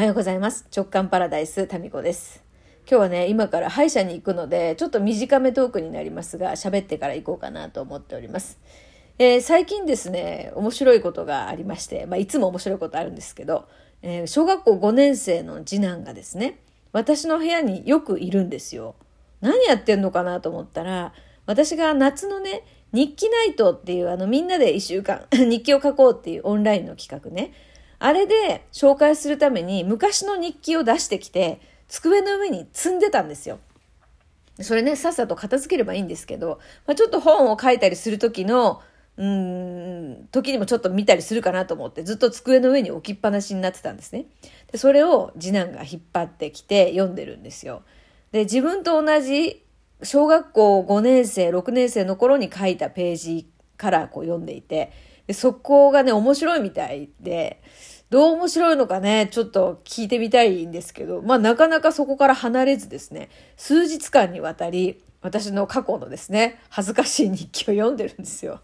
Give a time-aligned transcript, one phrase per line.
[0.00, 0.66] はようございます。
[0.74, 2.42] 直感パラダイス、タミコです。
[2.90, 8.58] 今日はね、今から歯医者に行くので、ちょっと短めトークになりますが、喋ってから行こうかなと思っております。
[9.18, 13.68] えー、最近ですね、面白いことがありまして、まあ、いつも面白いことあるんですけど、
[14.00, 16.60] えー、小学校5年生の次男がですね、
[16.92, 18.94] 私の部屋によくいるんですよ。
[19.42, 21.12] 何やってんのかなと思ったら、
[21.44, 22.64] 私が夏のね、
[22.94, 27.52] 日記ナイトっていうあのみんなで一週間 日記を書こうっていうオンラインの企画ね。
[28.00, 33.60] あれで紹介するために昔の日記を出してきて、机の上に積んでたんですよ。
[34.60, 38.82] それね、さっさと片付ければいいんですけど、まあ、ちょっと本を書いたりする時の、
[39.16, 44.26] うん、時にもちょっと見たりするかなと思って、ずっと机の上に置きっぱなしになってたんですね。
[44.72, 47.82] で、それを次男が引っ張ってきて読んでるんですよ。
[48.32, 49.62] で、自分と同じ
[50.02, 54.90] 小学校5年生、6年生の頃に書いたページからこう読んでいて、
[55.30, 57.62] でそこがね、面白いみたいで、
[58.10, 68.60] どう面白いのかね、ちょっと聞いてみたいんですけど、まあなかなかそこから離れずですね、数日間にわたり、私の過去のですね、恥ずかしい日記を読んでるんですよ。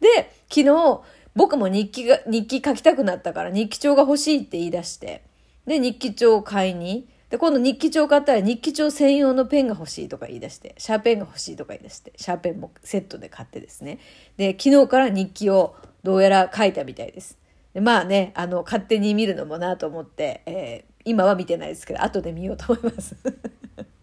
[0.00, 1.02] で、昨日、
[1.34, 5.24] 僕も日記が、日記書きたくなったから日記帳が欲しいって言い出して、
[5.66, 13.98] で、日記帳を買いに、で、今度日記帳買ったら日記帳専用のペンが欲しいとか言い出して、シャーペンが欲しいとか言い出して、シャーペンもセットで買ってですね。
[14.36, 17.36] で、昨日から日記をどうやら書いたみたいです。
[17.74, 23.16] でまあね、あの、勝手に見るのもなと思って、えー、今は見てないですけど、後で見ようと思います。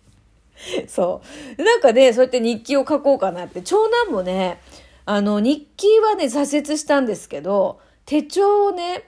[0.86, 1.22] そ
[1.58, 1.62] う。
[1.62, 4.60] なんかね、そうやって日記を書こうかなって、長男もね、
[5.06, 9.04] あの、日記はね、挫折したんですけど、手帳をね、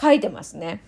[0.00, 0.80] 書いてますね。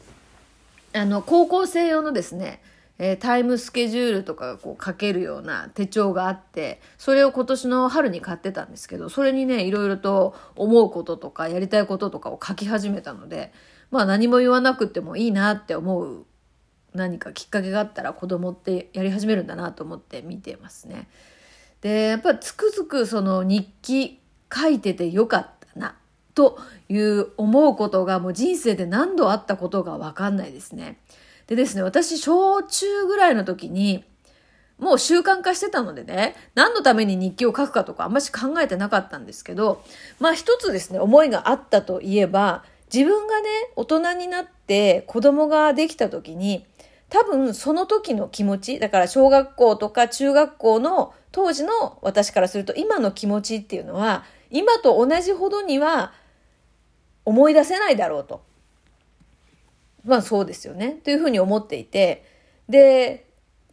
[0.94, 2.62] あの、高校生用のですね、
[2.98, 13.52] えー、タイムスケジュールとかがこう書けるような手帳があって、それを今年の春に買ってたんですけど、それにね、いろいろと思うこととかやりたいこととかを書き始めたので、
[13.90, 16.26] まあ何も言わなくてもいいなって思う
[16.94, 21.08] 何かきっかけがあったら子供ってやり始めるんだなと思って見てますね。
[21.80, 24.20] で、やっぱつくづくその日記
[24.54, 25.96] 書いててよかったな
[26.34, 26.58] と
[26.88, 30.98] いう思うことがもう人生で何度あったことがわかんないですね。
[31.46, 34.04] でですね、私、小中ぐらいの時に、
[34.78, 39.82] もう習慣化してたのでね、何のために日記を書くかとかあんまし考えてなかったんですけど、
[40.18, 46.66] まあ一つですね、思いがあったといえば、自分がね、大人になって子供ができた時に、
[47.08, 56.12] 多分その時の気持ち、だから小学校とか中学校の当時の私からすると今の気持ちっていうのは、今と同じほどには
[57.24, 58.42] 思い出せないだろうと。
[60.04, 61.00] まあそうですよね。
[61.04, 62.24] というふうに思っていて、
[62.68, 63.26] で、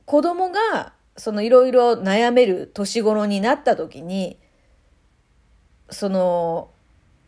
[0.05, 4.37] 子供がそのいろいろ悩める年頃になった時に、
[5.89, 6.69] その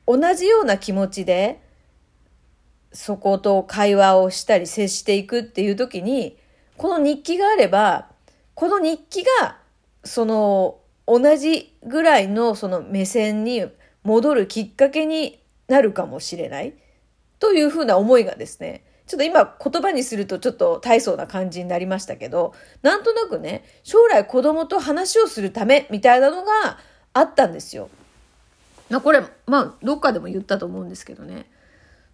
[0.08, 1.62] 同じような気持ちで
[2.94, 6.38] そこと会話をしたり接していくっていう時に、
[6.78, 8.08] この日記があれば、
[8.56, 9.58] この日記が
[10.04, 13.66] その同じぐらいのその目線に
[14.04, 16.74] 戻るきっかけになるかもしれない
[17.40, 26.80] というふうな思いがですね、ちょっと今言葉にするとちょっと大層な感じになりましたけど、なんとなくね、将来子供と話をするためみたいなのが
[27.14, 27.90] あったんですよ。
[28.90, 31.50] まあこれ、まあどっかでも言ったと思うんですけどね。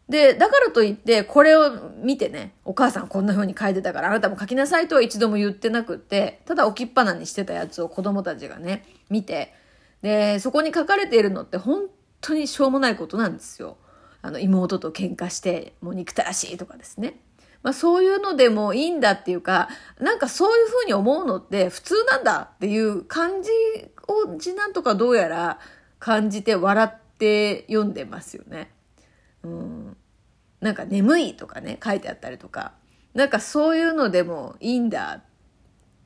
[0.09, 9.53] で、だからといって、これを見てね、お母さんこんな風に書いてたからあなたも書きなさいとは一度も言ってなくって、ただ置きっぱなにしてたやつを子供たちがね、見て、
[10.01, 11.83] で、そこに書かれているのって本
[12.22, 13.78] 当にしょうもないことなんですよ。
[14.22, 17.19] あの妹と喧嘩してもう憎たらしいとかですね。
[17.63, 19.69] まあそういうのでもいいんだっていうか、
[20.00, 23.50] なんかそういうふうに思うのって普通なんだっていう感じ
[24.07, 25.59] を次男とかどうやら
[26.00, 28.72] 感じて笑って読んでますよね。
[29.44, 29.97] うん。
[30.62, 32.74] なんか眠いとかね、書いてあったりとか。
[33.13, 35.22] なんかそういうのでもいいんだ。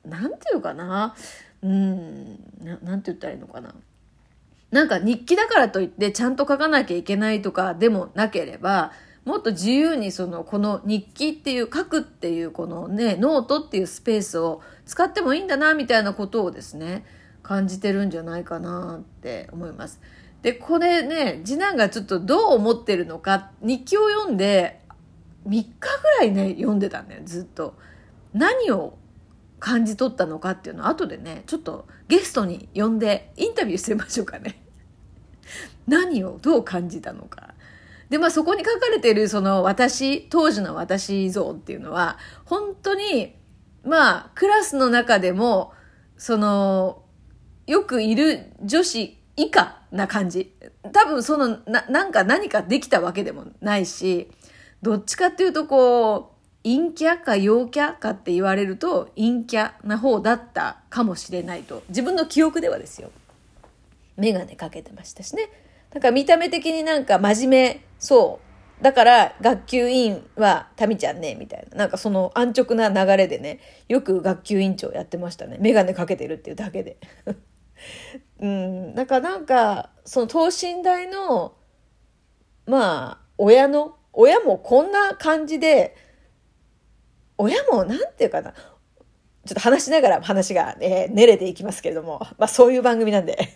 [0.04, 1.14] なんていうかな。
[1.62, 2.34] うん。
[2.60, 3.74] ななんて言ったらいいのかな。
[4.74, 8.90] なんか日記だからといってちゃんと書かなきゃいけないとかでもなければ、
[9.24, 17.06] もっと自由にその、この日記っていう書くっていうこのね、ノートっていうスペースを使ってもいいんだな、みたいなことをですね、
[17.44, 20.00] 感じてるんじゃないかなって思います。
[20.42, 24.80] で、これね、次男がちょっとどう思ってるのか、日記を読んで、
[25.46, 27.76] 3日ぐらいね、読んでたんだよ、ずっと。
[28.32, 28.98] 何を
[29.60, 34.63] 感じ取ったのかっていうのを後でね、ちょっとゲストに呼んでインタビューしてみましょうかね。
[35.86, 37.54] 何をどう感じたのか。
[38.10, 43.36] で、まあそこに書かれているその私、当時の私像っていうのは、本当に、
[43.84, 45.72] まあクラスの中でも、
[46.16, 47.02] その、
[47.66, 50.54] よくいる女子以下な感じ。
[50.92, 54.30] 多分その、な、なんか何かできたわけでもないし、
[54.82, 63.10] どっちかっていうとこう、陰キャか陽キャかって言われると陰キャな方だったかもしれないと自分の記憶ではですよ
[64.16, 65.50] 眼鏡かけてましたしね。
[65.90, 68.40] だか見た目的になんか真面目そ
[68.80, 68.82] う。
[68.82, 71.76] だから学級委員はタミちゃんねみたいな。
[71.76, 75.58] なんかその安直な流れでねよく学級委員長やってましたね。
[75.60, 76.98] 眼鏡かけてるっていうだけで。
[78.40, 78.94] うん。
[78.94, 81.54] だかなんかその等身大の
[82.66, 85.96] まあ親の親もこんな感じで
[87.38, 88.54] 親もなんていうかな。
[89.46, 93.50] ちょっと話しながら話が、えー、練れていきますけれども、まあそういう番組なんで。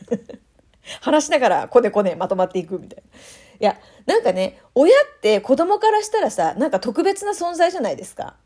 [1.01, 3.19] 話しながらこねこねまとまっていくみたいな。
[3.61, 8.37] いや、なんかね、親って子供からしたらさ、なんか特別な存在じゃないですか。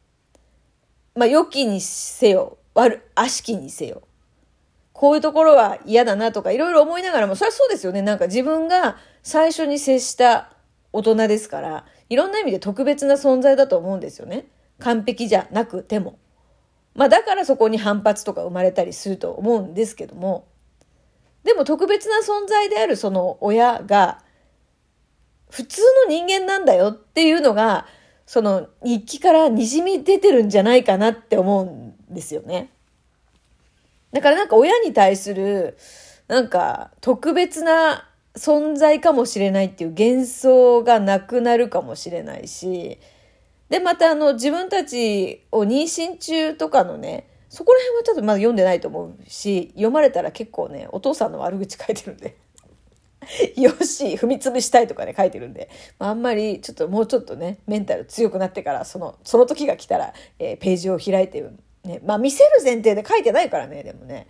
[1.14, 4.02] まあ良きにせよ、悪、悪しきにせよ。
[4.92, 8.02] こういうところは嫌だなとかいろいろ思いながらも、それはそうですよね。
[8.02, 10.52] なんか自分が最初に接した
[10.92, 14.46] 大人ですから、いろんな意味で特別な存在だと思うんですよね。
[14.78, 16.18] 完璧じゃなくても。
[16.94, 20.46] まあだからそこに反発とか生まれたりすると思うんですけども、
[21.44, 24.22] でも特別な存在であるその親が、
[25.50, 27.86] 普通の人間なんだよっていうのが、
[28.26, 32.70] その日記から滲み出てるんじゃないかなって思うんですよね。
[34.12, 35.76] だからなんか親に対する、
[36.28, 42.98] なんか特別な存在かもしれないっていう幻想がなくなるかもしれないし、
[43.68, 52.38] で、またあの自分たちを妊娠中とかのね、そこら辺はちょっとまだ読んでないと思うし、読まれたら結構ね、お父さんの悪口書いてるんで。
[53.60, 55.68] よし、踏み潰したいとかね、書いてるんで、
[55.98, 61.44] まあ、あんまりちょっともうちょっとね、メンタル強くなってから、その、その時が来たら、えー、ページを開いて、
[61.84, 64.28] ね、まあ見せる前提で書いてないからね、でもね。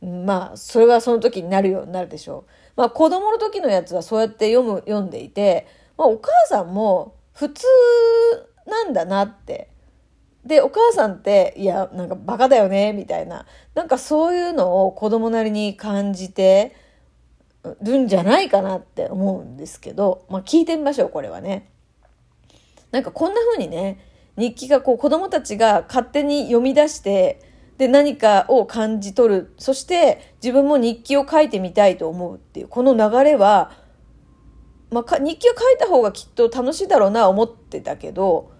[0.00, 2.50] まあ、それはその時になるようになるでしょう。
[2.76, 5.66] まあ子供の時のやつはそうやって読む、読んでいて、
[5.98, 7.66] まあお母さんも普通
[8.66, 9.68] なんだなって。
[10.44, 13.46] で、お母さんって、いや、なんかバカだよね、みたいな。
[13.74, 16.74] なんかそういうのを子供なりに感じて
[17.82, 21.70] るんじゃないかなって思うんですけど、まあ聞いてみましょう、これはね。
[22.90, 23.98] なんかこんな風にね、
[24.36, 27.40] 日記がこう子供たちが勝手に読み出して、
[27.78, 29.54] で何かを感じ取る。
[29.58, 33.72] そして自分も日記を書いてみたいと思うっていう、この流れは、
[34.90, 38.52] まあ、日記を書いた方がきっと楽しいだろうな思ってたけど、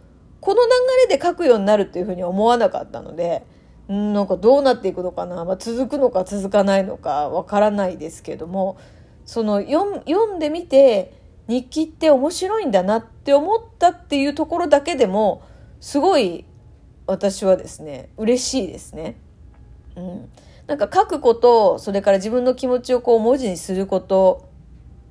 [0.45, 0.69] この流
[1.09, 3.47] れで書くようになるっていうふうに思わなかったので、
[3.91, 8.77] んなんかどうなっていくのかな、まあ、続くのか続かないのかわからないですけども、
[9.25, 11.15] その読んでみて
[11.49, 15.43] 日記って面白いんだなって思ったっていうところだけでも、
[15.81, 16.45] すごい
[17.07, 19.17] 私はですね、嬉しいですね。
[19.97, 20.29] うん。
[20.67, 24.47] なんか書くこと、それから自分の気持ちをこう文字にすること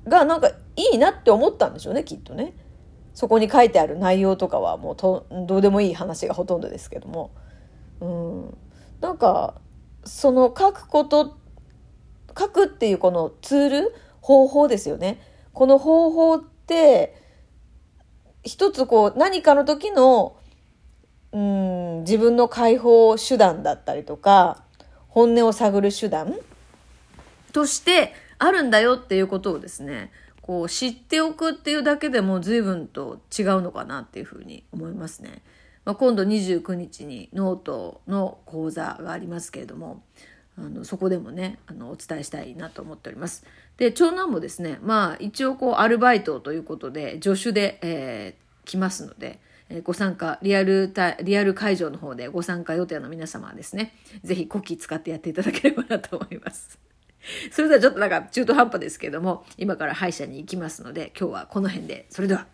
[0.06, 2.52] がなんかいいなって思ったんでしょうね、きっとね。
[3.14, 7.30] そこに書いてある内容とかはもうとどうでもいい話がほとんどですけども。
[8.00, 8.56] うん。
[9.00, 9.54] なんか、
[10.04, 11.36] その書くこと、
[12.36, 15.20] 書くっていうこのツール、方法ですよね。
[15.52, 17.22] この方法って、
[18.44, 20.36] 一つこう何かの時の
[21.32, 24.62] うん自分の解放手段だったりとか
[25.08, 26.34] 本音を探る手段
[27.52, 30.12] としてあるんだよっていうことをですね
[30.44, 35.40] こう知っておくっていうだけでも随分と違うのかなっていうふうに思いますね。
[35.86, 40.02] まあ、今度29日にノートの講座がありますけれども
[40.58, 43.46] あのそこでもねあのお伝えしたいなと思っております。
[43.78, 49.40] で長男もですねまあ一応こうアルバイトということで助手で、えー、来ますので。
[49.70, 50.92] えご参加、リアル
[51.22, 56.78] リアル会場の方でご参加予定の皆様はですね、ぜひコキ使ってやっていただければなと思います。
[57.50, 62.06] それではちょっとなんか中途半端ですけども、今から歯医者に行きますので、今日はこの辺で。
[62.10, 62.46] それでは。